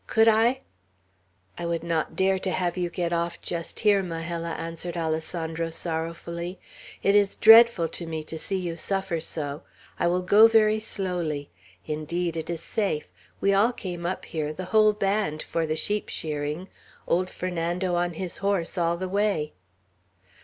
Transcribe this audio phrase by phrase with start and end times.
[0.07, 0.61] Could I?"
[1.59, 6.57] "I would not dare to have you get off, just here, Majella," answered Alessandro, sorrowfully.
[7.03, 9.61] "It is dreadful to me to see you suffer so;
[9.99, 11.51] I will go very slowly.
[11.85, 16.09] Indeed, it is safe; we all came up here, the whole band, for the sheep
[16.09, 16.67] shearing,
[17.07, 19.53] old Fernando on his horse all the way."